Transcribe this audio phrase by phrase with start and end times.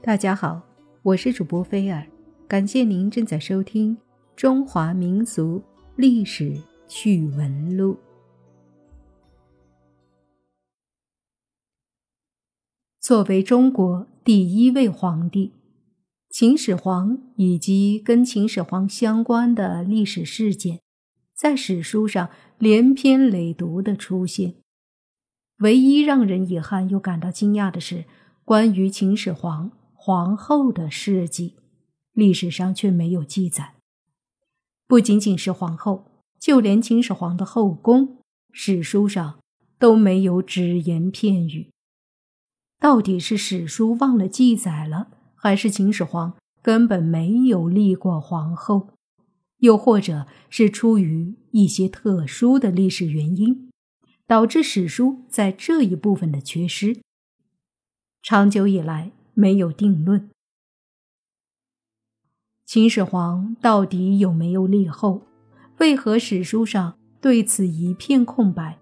[0.00, 0.62] 大家好，
[1.02, 2.06] 我是主播菲尔，
[2.46, 3.96] 感谢您正在收听
[4.36, 5.60] 《中华民族
[5.96, 6.56] 历史
[6.86, 7.94] 趣闻录》。
[13.00, 15.52] 作为中国第一位皇帝，
[16.30, 20.80] 秦始皇以及跟秦始皇相关的历史事件，
[21.34, 24.54] 在史书上连篇累牍的出现。
[25.58, 28.04] 唯一让人遗憾又感到惊讶的是，
[28.44, 29.72] 关于秦始皇。
[30.08, 31.56] 皇后的事迹，
[32.14, 33.74] 历史上却没有记载。
[34.86, 38.16] 不仅仅是皇后，就连秦始皇的后宫，
[38.50, 39.38] 史书上
[39.78, 41.68] 都没有只言片语。
[42.78, 48.94] 到底是史书忘了记载了，还是秦始皇根本没有立过皇后？
[49.58, 53.68] 又或者是出于一些特殊的历史原因，
[54.26, 56.98] 导致史书在这一部分的缺失？
[58.22, 59.12] 长久以来。
[59.40, 60.30] 没有定论。
[62.66, 65.22] 秦始皇到底有没有立后？
[65.78, 68.80] 为何史书上对此一片空白？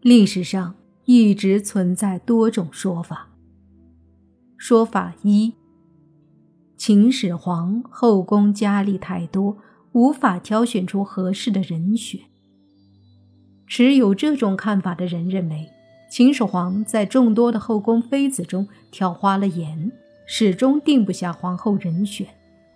[0.00, 3.28] 历史上一直存在多种说法。
[4.56, 5.52] 说法一：
[6.78, 9.58] 秦始皇后宫佳丽太多，
[9.92, 12.18] 无法挑选出合适的人选。
[13.66, 15.68] 持有这种看法的人认为。
[16.12, 19.90] 秦始皇在众多的后宫妃子中挑花了眼，
[20.26, 22.26] 始终定不下皇后人选。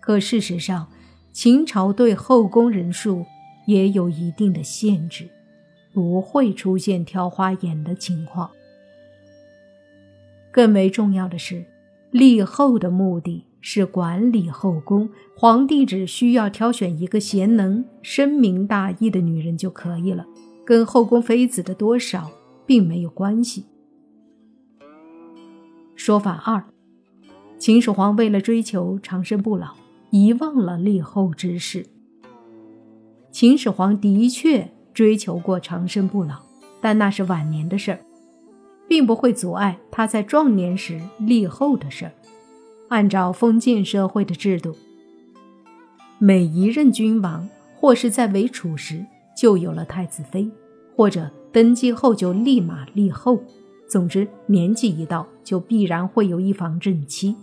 [0.00, 0.88] 可事实上，
[1.30, 3.26] 秦朝对后宫人数
[3.66, 5.28] 也有一定的限制，
[5.92, 8.48] 不会出现挑花眼的情况。
[10.50, 11.66] 更为重要的是，
[12.10, 15.06] 立后的目的是管理后宫，
[15.36, 20.24] 皇帝只需要挑选一个贤能、深明大义的女人就可以了，
[20.64, 22.30] 跟后宫妃子的多少。
[22.68, 23.64] 并没有关系。
[25.96, 26.62] 说法二：
[27.58, 29.74] 秦始皇为了追求长生不老，
[30.10, 31.86] 遗忘了立后之事。
[33.32, 36.42] 秦始皇的确追求过长生不老，
[36.82, 38.00] 但那是晚年的事儿，
[38.86, 42.12] 并不会阻碍他在壮年时立后的事儿。
[42.88, 44.76] 按照封建社会的制度，
[46.18, 50.50] 每一任君王或是在为楚时就有了太子妃，
[50.94, 51.30] 或者。
[51.52, 53.40] 登基后就立马立后，
[53.88, 57.34] 总之年纪一到就必然会有一房正妻。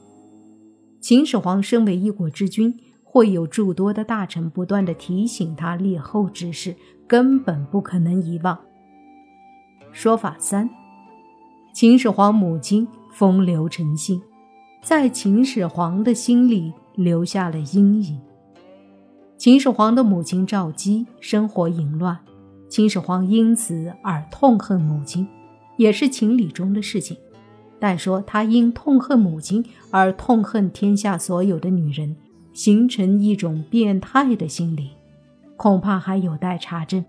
[0.99, 6.75] 秦始皇身为一国之君，会有诸多的大臣不断的提醒他立后之事，
[7.07, 8.57] 根本不可能遗忘。
[9.91, 10.69] 说法三：
[11.73, 14.21] 秦始皇母亲风流成性，
[14.83, 18.19] 在秦始皇的心里留下了阴影。
[19.37, 22.17] 秦始皇的母亲赵姬生活淫乱。
[22.75, 25.25] 秦始皇因此而痛恨母亲，
[25.77, 27.15] 也是情理中的事情。
[27.79, 32.17] 但说他因痛恨母亲而痛恨天下所有的女人，
[32.51, 34.89] 形成一种变态的心理，
[35.55, 37.05] 恐怕还有待查证。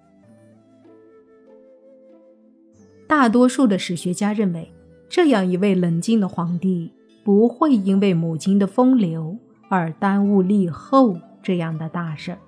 [3.08, 4.72] 大多数的史学家认为，
[5.08, 6.92] 这样一位冷静的皇帝
[7.24, 9.36] 不会因为母亲的风流
[9.68, 12.38] 而耽误立后这样的大事。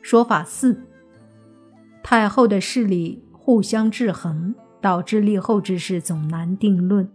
[0.00, 0.80] 说法四。
[2.02, 7.08] 太后的势力互相制衡，导致立后之事总难定论。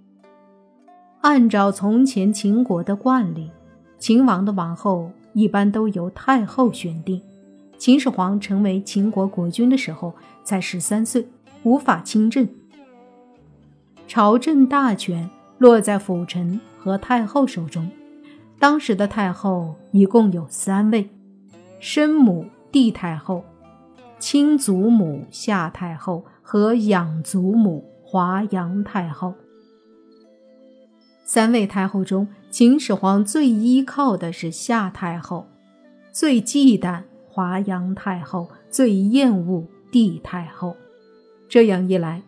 [1.21, 3.49] 按照从前秦国的惯例，
[3.97, 7.21] 秦王的王后一般都由太后选定。
[7.77, 10.13] 秦始皇成为秦国国君的时候
[10.43, 11.27] 才十三岁，
[11.63, 12.47] 无法亲政，
[14.07, 17.89] 朝政大权落在辅臣和太后手中。
[18.59, 21.09] 当时的太后一共有三位：
[21.79, 23.43] 生母帝太后。
[24.25, 29.33] 亲祖母夏太后和养祖母华阳太后，
[31.25, 35.45] 三位太后中，秦始皇最依靠的是夏太后，
[36.13, 40.77] 最忌惮华阳太后，最厌恶帝太后。
[41.49, 42.23] 这样一来，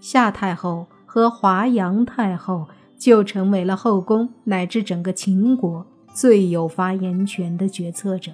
[0.00, 8.32] 夏太后和华阳太后就成为了后宫乃至整个秦国最有发言权的决策者。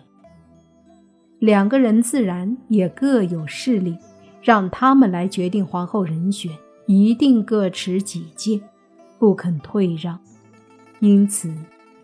[1.39, 3.97] 两个人自然也各有势力，
[4.43, 6.51] 让他们来决定皇后人选，
[6.87, 8.61] 一定各持己见，
[9.21, 10.19] 不肯退让。
[10.99, 11.55] 因此，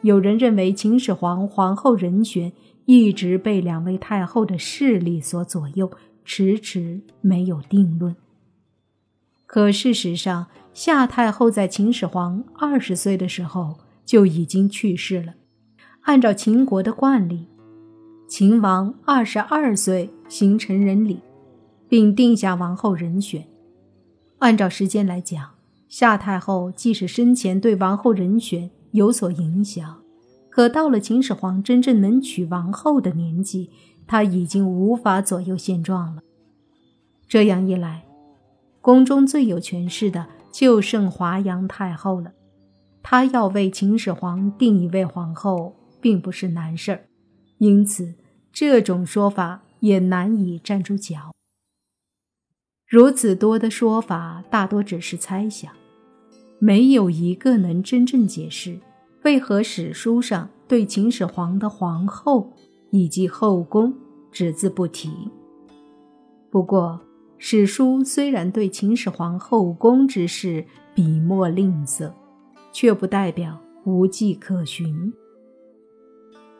[0.02, 2.52] 有人认为秦始皇皇后人选
[2.86, 5.90] 一直被两位太后的势力所左右，
[6.24, 8.14] 迟迟没有定论。
[9.46, 15.34] 可事实上，夏太后在秦始皇二十岁的时候就已经去世了。
[16.02, 17.48] 按照秦国的惯例。
[18.26, 21.20] 秦王二十二岁行成人礼，
[21.88, 23.46] 并定下王后人选。
[24.38, 25.50] 按照时间来讲，
[25.88, 30.00] 夏太后即使生前对王后人选有所影响，
[30.50, 33.70] 可到了秦始皇真正能娶王后的年纪，
[34.06, 36.22] 他已经无法左右现状了。
[37.28, 38.04] 这样一来，
[38.80, 42.32] 宫中最有权势的就剩华阳太后了。
[43.02, 47.04] 她要为秦始皇定一位皇后，并不是难事儿，
[47.58, 48.14] 因此
[48.52, 51.32] 这种说法也难以站住脚。
[52.86, 55.72] 如此多的说法，大多只是猜想，
[56.58, 58.78] 没有一个能真正解释
[59.24, 62.52] 为何史书上对秦始皇的皇后
[62.90, 63.92] 以及后宫
[64.30, 65.10] 只字不提。
[66.50, 67.00] 不过，
[67.38, 70.64] 史书虽然对秦始皇后宫之事
[70.94, 72.12] 笔墨吝啬，
[72.72, 75.12] 却不代表无迹可寻。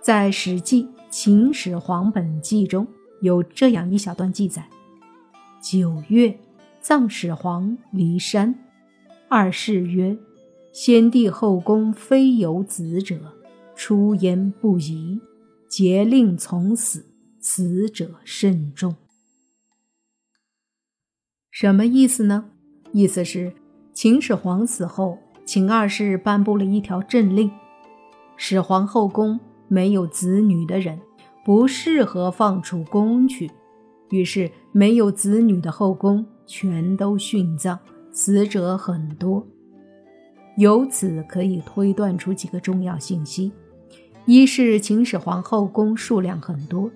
[0.05, 2.87] 在《史记·秦始皇本纪》中
[3.23, 4.69] 有这样一小段记载：
[5.63, 6.39] 九月，
[6.79, 8.55] 葬始皇骊山。
[9.31, 10.15] 二世曰
[10.75, 13.19] ：“先帝后宫非有子者，
[13.75, 15.19] 出焉不疑，
[15.71, 17.07] 节令从死，
[17.41, 18.95] 死者甚众。”
[21.51, 22.51] 什么意思呢？
[22.93, 23.55] 意思是
[23.95, 27.51] 秦始皇死后，秦二世颁布了一条政令：
[28.37, 31.01] 始皇后宫没有子女的人
[31.45, 33.51] 不适合放出宫去。
[34.11, 37.79] 于是，没有子女的后宫全都殉葬，
[38.11, 39.47] 死者很多。
[40.57, 43.53] 由此可以推断出几个重要信息：
[44.27, 46.91] 一是秦始皇后宫数量很多；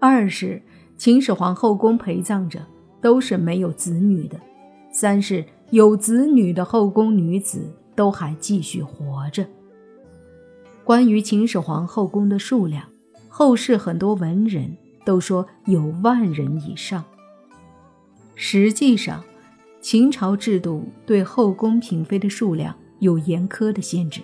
[0.00, 0.60] 二是
[0.96, 2.60] 秦始皇后宫陪葬者。
[3.02, 4.38] 都是没有子女的。
[4.92, 9.42] 三是有子女的后宫女子都还继续活着。
[10.90, 12.84] 关于秦始皇后宫的数量，
[13.28, 17.04] 后世很多文人都说有万人以上。
[18.34, 19.22] 实际上，
[19.80, 24.20] 秦朝制度对后宫嫔妃的数量有严苛的限制。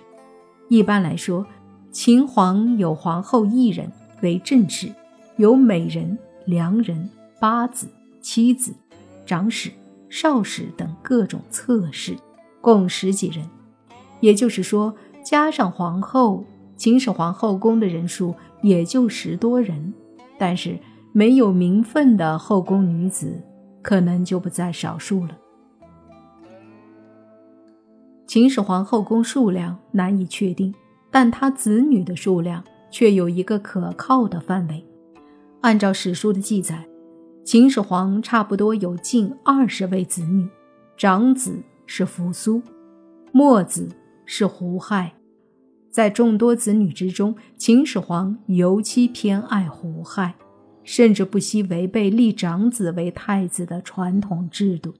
[0.67, 1.47] 一般来说，
[1.89, 3.89] 秦皇有皇后一人
[4.21, 4.91] 为正室，
[5.37, 7.09] 有美人、良人、
[7.39, 7.87] 八子。
[8.19, 8.73] 妻子、
[9.25, 9.71] 长史、
[10.09, 12.17] 少史等各种侧室，
[12.59, 13.49] 共十几人。
[14.19, 14.93] 也就是说，
[15.23, 16.43] 加上皇后，
[16.77, 19.93] 秦始皇后宫的人数也就十多人。
[20.37, 20.77] 但是，
[21.11, 23.41] 没有名分的后宫女子，
[23.81, 25.37] 可能就不在少数了。
[28.25, 30.73] 秦始皇后宫数量难以确定，
[31.09, 34.85] 但他子女的数量却有一个可靠的范围。
[35.61, 36.87] 按照史书的记载。
[37.43, 40.45] 秦始皇差不多有近二十位子女，
[40.97, 42.61] 长子是扶苏，
[43.31, 43.87] 末子
[44.25, 45.16] 是胡亥。
[45.97, 50.35] 在众多子女之中，秦始皇尤其偏爱胡亥，
[50.83, 54.93] 甚至不惜违背立长子为太子的传统制度，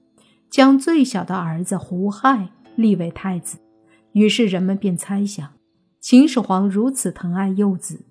[0.50, 3.58] 将最小的儿子胡亥立为太子。
[4.10, 5.52] 于是人们便猜想，
[6.00, 8.06] 秦始皇如此疼爱幼子，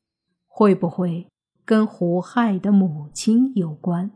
[0.47, 1.27] 会不会
[1.65, 4.11] 跟胡亥的母亲有关？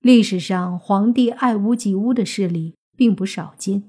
[0.00, 3.82] 历史上，皇帝爱屋及乌的事例并不少见。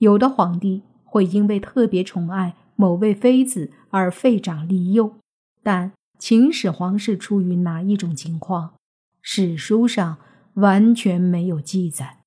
[0.00, 5.16] 有的皇帝会因为特别宠爱某位妃子而废长立幼，
[5.62, 8.74] 但秦始皇是出于哪一种情况？
[9.22, 10.18] 史书上
[10.54, 12.18] 完全没有记载。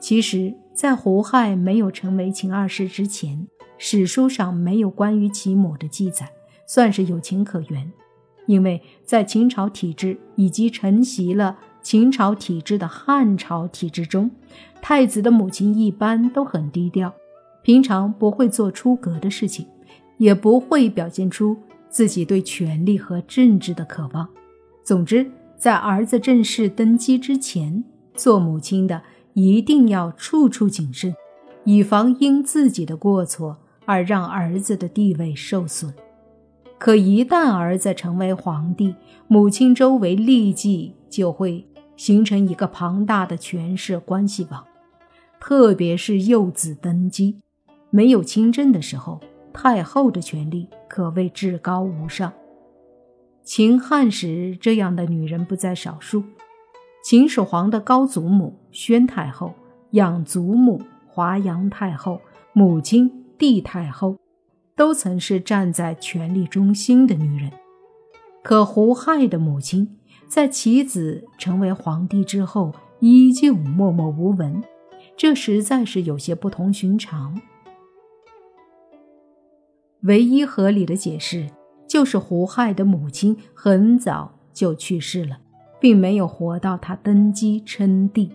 [0.00, 6.32] 其实，在胡亥没有成为秦二世之前，史书上没有关于其母的记载，
[6.66, 7.92] 算是有情可原。
[8.46, 11.58] 因为在秦朝体制以及承袭了。
[11.82, 14.30] 秦朝体制的汉朝体制中，
[14.80, 17.12] 太子的母亲一般都很低调，
[17.62, 19.66] 平常不会做出格的事情，
[20.18, 21.56] 也不会表现出
[21.88, 24.28] 自己对权力和政治的渴望。
[24.82, 27.82] 总之，在儿子正式登基之前，
[28.14, 29.02] 做母亲的
[29.34, 31.14] 一定要处处谨慎，
[31.64, 35.92] 以防因自己的过错而让儿子的地位受损。
[36.78, 38.94] 可一旦儿子成为皇帝，
[39.28, 41.66] 母亲周围立即就会。
[41.94, 44.64] 形成一个庞大的权势关系网，
[45.38, 47.36] 特别是幼子登基
[47.94, 49.20] 没有亲政的时候，
[49.52, 52.32] 太后的权力可谓至高无上。
[53.44, 56.24] 秦汉时这样的女人不在少数。
[57.04, 59.52] 秦始皇的高祖母宣太后、
[59.90, 62.18] 养祖母华阳太后、
[62.54, 64.16] 母亲帝太后，
[64.74, 67.52] 都曾是站在权力中心的女人。
[68.42, 69.98] 可胡亥的母亲。
[70.28, 74.64] 在其子成为皇帝之后，依旧默默无闻，
[75.14, 77.38] 这实在是有些不同寻常。
[80.02, 81.48] 唯一合理的解释
[81.88, 85.38] 就是胡亥的母亲很早就去世了，
[85.80, 88.30] 并没有活到他登基称帝。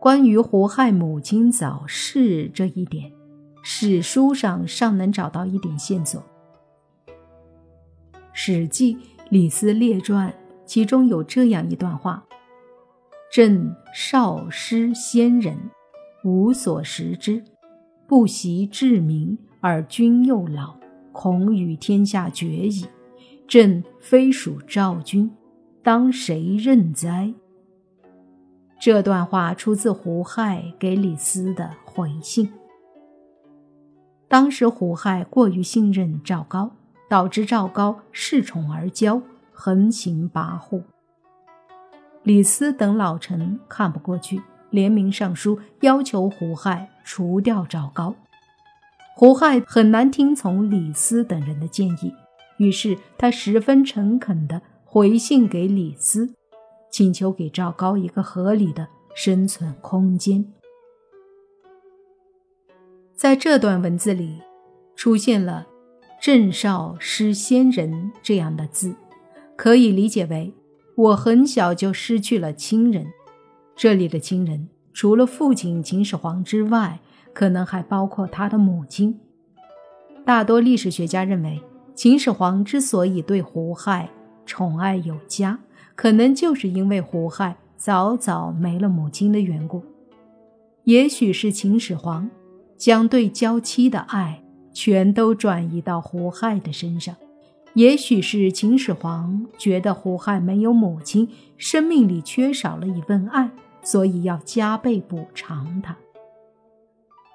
[0.00, 3.12] 关于胡亥母亲早逝这一点，
[3.62, 6.20] 史书上尚能找到一点线索。
[8.32, 8.94] 《史记·
[9.28, 10.30] 李斯列传》
[10.64, 12.24] 其中有这样一段话
[13.30, 15.56] ：“朕少师先人，
[16.24, 17.44] 无所食之，
[18.10, 20.74] 不习治民，而君又老，
[21.12, 22.84] 恐与天下绝矣。
[23.46, 25.30] 朕非属赵君，
[25.80, 27.32] 当谁任哉？”
[28.80, 32.52] 这段话出自胡亥给李斯的回信。
[34.26, 36.72] 当时胡亥过于信任赵高，
[37.08, 40.82] 导致赵高恃宠而骄，横行跋扈。
[42.24, 48.14] 李斯等老臣看不过去，联名上书要求胡亥除掉赵高。
[49.16, 52.14] 胡亥很难听从李斯等人的建议，
[52.58, 56.34] 于是他十分诚恳地回信给李斯。
[56.92, 60.44] 请求给赵高一个合理的生存空间。
[63.14, 64.40] 在这段文字里，
[64.96, 65.68] 出现了
[66.20, 68.96] “郑少失先人”这样的字，
[69.54, 70.52] 可以理解为
[70.96, 73.06] 我很小就失去了亲人。
[73.80, 77.00] 这里的亲人，除了父亲秦始皇之外，
[77.32, 79.18] 可能还包括他的母亲。
[80.22, 81.62] 大多历史学家认为，
[81.94, 84.10] 秦始皇之所以对胡亥
[84.44, 85.58] 宠爱有加。
[85.96, 89.82] 可能就是因为胡亥早早没了母亲的缘故，
[90.84, 92.28] 也许是秦始皇
[92.76, 94.44] 将对娇妻的爱
[94.74, 97.16] 全都转移到胡亥的身上，
[97.72, 103.50] 也许是秦始皇觉得胡亥没有母亲，生命里缺少了一份爱，
[103.82, 105.96] 所以要加倍补偿他。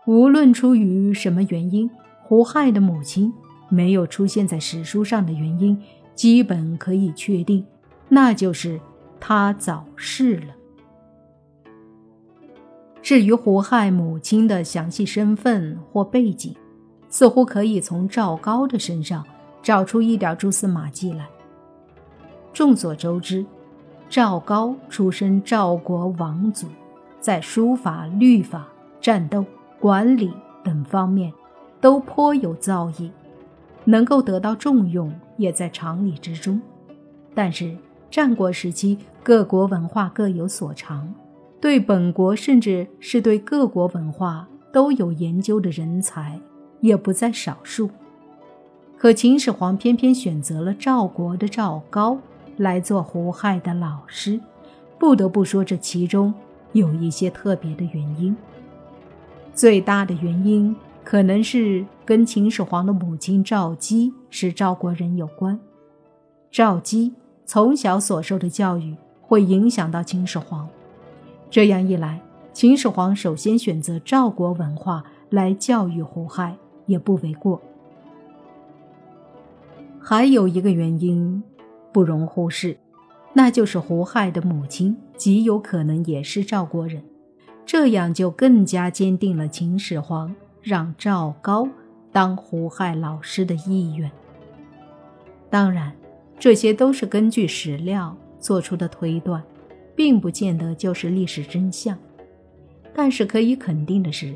[0.06, 1.90] 无论出于什么原因，
[2.24, 3.34] 胡亥的母亲
[3.70, 5.82] 没有出现在史书上的原因，
[6.14, 7.66] 基本可以确定。
[8.08, 8.80] 那就是
[9.20, 10.54] 他早逝了。
[13.02, 16.56] 至于胡亥母亲的详细身份或背景，
[17.10, 19.25] 似乎可以从赵高的身上
[19.64, 21.28] 找出一点蛛丝马迹来。
[22.54, 23.46] 众所周知，
[24.10, 26.68] 赵高出身赵国王族，
[27.20, 28.68] 在书法、律法、
[29.02, 29.44] 战斗、
[29.80, 30.32] 管理
[30.64, 31.34] 等方面
[31.82, 33.10] 都颇有造诣，
[33.84, 36.62] 能够得到重用也在常理之中。
[37.34, 37.76] 但是，
[38.10, 41.14] 战国时期，各国文化各有所长，
[41.60, 46.40] 对本国甚至是对各国文化都有研究的人才
[46.80, 47.90] 也不在少数。
[48.98, 52.18] 可秦始皇偏偏选择了赵国的赵高
[52.58, 54.40] 来做胡亥的老师，
[54.98, 56.34] 不得不说这其中
[56.74, 58.36] 有一些特别的原因。
[59.54, 65.60] 最大的原因可能是跟秦始皇的母亲赵姬是赵国人有关，
[66.52, 67.14] 赵姬。
[67.48, 70.68] 从小所受的教育会影响到秦始皇，
[71.48, 72.20] 这样一来，
[72.54, 76.58] 秦始皇首先选择赵国文化来教育胡亥
[76.88, 77.62] 也不为过。
[80.00, 81.44] 还有一个原因
[81.96, 82.75] 不容忽视，
[83.32, 87.02] 那就是胡亥的母亲极有可能也是赵国人，
[87.66, 91.70] 这样就更加坚定了秦始皇让赵高
[92.12, 94.12] 当胡亥老师的意愿。
[95.50, 95.94] 当然。
[96.38, 99.42] 这些都是根据史料做出的推断，
[99.96, 101.98] 并不见得就是历史真相。
[102.94, 104.36] 但是可以肯定的是，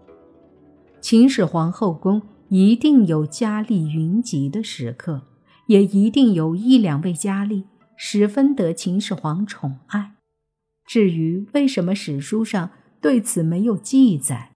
[1.01, 5.21] 秦始皇后宫一定有佳丽云集的时刻，
[5.69, 10.13] 也一定有一两位佳丽十分得秦始皇宠爱。
[10.83, 14.51] 至于为什么史书上对此没有记载，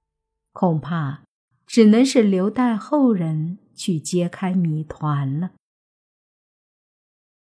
[0.51, 1.22] 恐怕
[1.67, 5.51] 只能是留待后人去揭开谜团了。